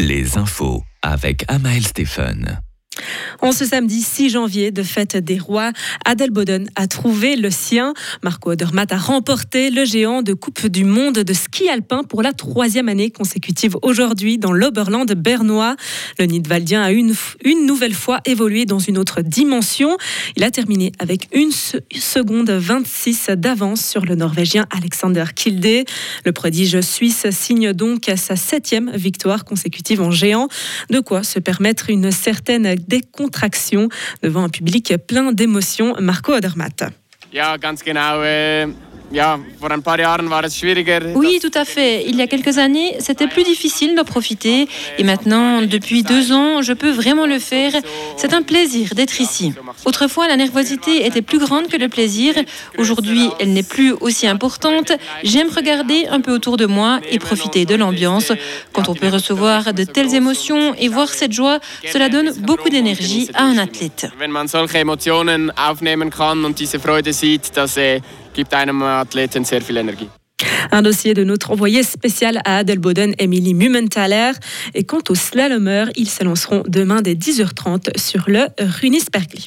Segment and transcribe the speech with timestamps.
[0.00, 2.62] Les infos avec Amael Stéphane.
[3.42, 5.72] En ce samedi 6 janvier de fête des rois,
[6.04, 7.94] Adelboden a trouvé le sien.
[8.22, 12.34] Marco Odermatt a remporté le géant de Coupe du Monde de ski alpin pour la
[12.34, 15.76] troisième année consécutive aujourd'hui dans l'Oberland bernois.
[16.18, 19.96] Le Nidwaldien a une, une nouvelle fois évolué dans une autre dimension.
[20.36, 25.86] Il a terminé avec une seconde 26 d'avance sur le Norvégien Alexander Kilde.
[26.26, 30.48] Le prodige suisse signe donc sa septième victoire consécutive en géant,
[30.90, 33.29] de quoi se permettre une certaine décontraction
[34.22, 35.94] devant un public plein d'émotions.
[36.00, 36.84] Marco Odermatt.
[37.32, 38.22] Ja, ganz genau.
[41.16, 42.04] Oui, tout à fait.
[42.06, 44.68] Il y a quelques années, c'était plus difficile d'en profiter.
[44.98, 47.72] Et maintenant, depuis deux ans, je peux vraiment le faire.
[48.16, 49.52] C'est un plaisir d'être ici.
[49.84, 52.34] Autrefois, la nervosité était plus grande que le plaisir.
[52.78, 54.92] Aujourd'hui, elle n'est plus aussi importante.
[55.24, 58.32] J'aime regarder un peu autour de moi et profiter de l'ambiance.
[58.72, 61.58] Quand on peut recevoir de telles émotions et voir cette joie,
[61.92, 64.06] cela donne beaucoup d'énergie à un athlète.
[70.72, 74.32] Un dossier de notre envoyé spécial à Adelboden, Émilie Mumenthaler.
[74.74, 79.46] Et quant aux slalomeurs, ils se lanceront demain dès 10h30 sur le Runispergli.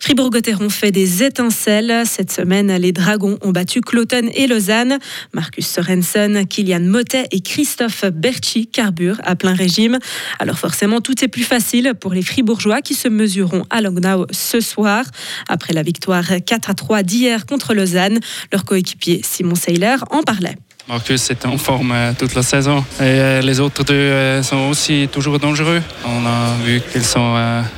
[0.00, 2.02] Fribourg-Gotteron fait des étincelles.
[2.06, 4.98] Cette semaine, les Dragons ont battu Cloton et Lausanne.
[5.32, 9.98] Marcus Sorensen, Kylian Motet et Christophe Berchi carburent à plein régime.
[10.38, 14.60] Alors forcément, tout est plus facile pour les Fribourgeois qui se mesureront à Langnau ce
[14.60, 15.04] soir.
[15.48, 18.20] Après la victoire 4 à 3 d'hier contre Lausanne,
[18.52, 20.56] leur coéquipier Simon Seiler en parlait.
[20.88, 24.68] Marcus est en forme euh, toute la saison et euh, les autres deux euh, sont
[24.70, 25.80] aussi toujours dangereux.
[26.04, 27.36] On a vu qu'ils sont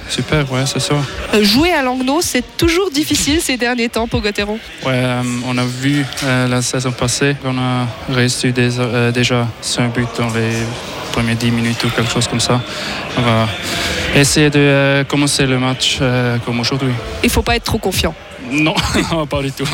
[0.08, 1.04] super ouais, ce soir.
[1.40, 4.58] Jouer à Langnau, c'est toujours difficile ces derniers temps pour Gauthieron.
[4.86, 5.02] Ouais,
[5.46, 10.50] on a vu la saison passée qu'on a réussi déjà 5 buts dans les
[11.12, 12.60] premières 10 minutes ou quelque chose comme ça.
[13.18, 13.48] On va
[14.14, 15.98] essayer de commencer le match
[16.44, 16.92] comme aujourd'hui.
[17.22, 18.14] Il ne faut pas être trop confiant.
[18.50, 18.74] Non,
[19.30, 19.68] pas du tout.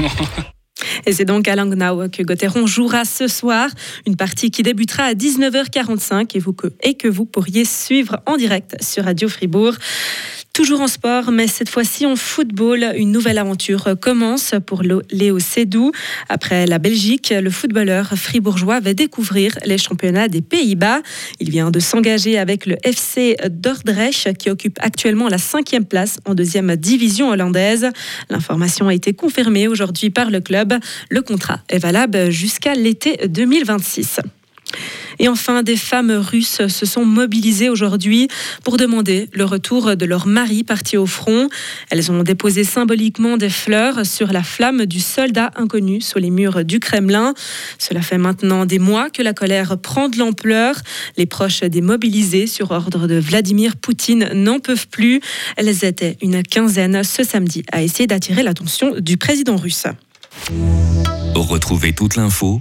[1.06, 3.68] Et c'est donc à Langnau que Gauthieron jouera ce soir.
[4.06, 8.76] Une partie qui débutera à 19h45 et, vous, et que vous pourriez suivre en direct
[8.82, 9.74] sur Radio Fribourg.
[10.58, 15.92] Toujours en sport, mais cette fois-ci en football, une nouvelle aventure commence pour Léo Sédou.
[16.28, 21.00] Après la Belgique, le footballeur fribourgeois va découvrir les championnats des Pays-Bas.
[21.38, 26.34] Il vient de s'engager avec le FC Dordrecht, qui occupe actuellement la cinquième place en
[26.34, 27.86] deuxième division hollandaise.
[28.28, 30.75] L'information a été confirmée aujourd'hui par le club.
[31.08, 34.19] Le contrat est valable jusqu'à l'été 2026.
[35.18, 38.28] Et enfin, des femmes russes se sont mobilisées aujourd'hui
[38.64, 41.48] pour demander le retour de leur mari parti au front.
[41.90, 46.64] Elles ont déposé symboliquement des fleurs sur la flamme du soldat inconnu sur les murs
[46.64, 47.34] du Kremlin.
[47.78, 50.76] Cela fait maintenant des mois que la colère prend de l'ampleur.
[51.16, 55.20] Les proches des mobilisés sur ordre de Vladimir Poutine n'en peuvent plus.
[55.56, 59.86] Elles étaient une quinzaine ce samedi à essayer d'attirer l'attention du président russe.
[61.34, 62.60] Retrouvez toute l'info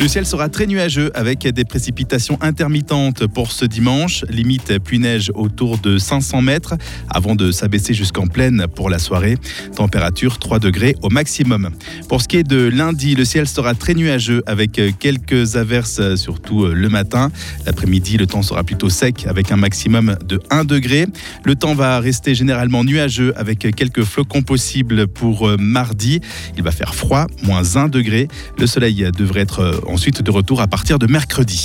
[0.00, 4.24] Le ciel sera très nuageux avec des précipitations intermittentes pour ce dimanche.
[4.30, 6.74] Limite pluie-neige autour de 500 mètres
[7.10, 9.36] avant de s'abaisser jusqu'en pleine pour la soirée.
[9.76, 11.68] Température 3 degrés au maximum.
[12.08, 16.64] Pour ce qui est de lundi, le ciel sera très nuageux avec quelques averses surtout
[16.68, 17.30] le matin.
[17.66, 21.08] L'après-midi, le temps sera plutôt sec avec un maximum de 1 degré.
[21.44, 26.20] Le temps va rester généralement nuageux avec quelques flocons possibles pour mardi.
[26.56, 28.28] Il va faire froid, moins 1 degré.
[28.56, 31.58] Le soleil devrait être ensuite de retour à partir de mercredi.